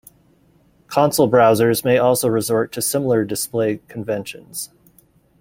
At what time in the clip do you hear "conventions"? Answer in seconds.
3.87-4.71